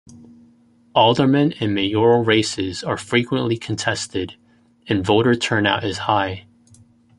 [0.95, 4.33] Alderman and mayoral races are frequently contested,
[4.87, 6.47] and voter turnout is high.